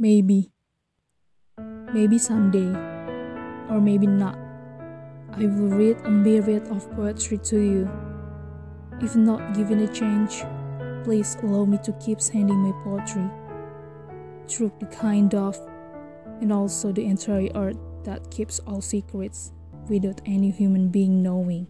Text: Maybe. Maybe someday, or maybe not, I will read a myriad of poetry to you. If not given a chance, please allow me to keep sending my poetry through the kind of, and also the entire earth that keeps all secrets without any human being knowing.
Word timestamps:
Maybe. 0.00 0.50
Maybe 1.92 2.16
someday, 2.16 2.72
or 3.68 3.82
maybe 3.82 4.06
not, 4.06 4.38
I 5.36 5.44
will 5.44 5.68
read 5.76 5.98
a 6.04 6.10
myriad 6.10 6.68
of 6.68 6.90
poetry 6.92 7.36
to 7.52 7.60
you. 7.60 7.90
If 9.02 9.14
not 9.14 9.52
given 9.52 9.80
a 9.80 9.88
chance, 9.92 10.42
please 11.04 11.36
allow 11.42 11.66
me 11.66 11.76
to 11.84 11.92
keep 12.00 12.22
sending 12.22 12.56
my 12.56 12.72
poetry 12.82 13.28
through 14.48 14.72
the 14.80 14.86
kind 14.86 15.34
of, 15.34 15.60
and 16.40 16.50
also 16.50 16.92
the 16.92 17.04
entire 17.04 17.50
earth 17.54 17.76
that 18.04 18.30
keeps 18.30 18.58
all 18.60 18.80
secrets 18.80 19.52
without 19.90 20.22
any 20.24 20.48
human 20.48 20.88
being 20.88 21.22
knowing. 21.22 21.66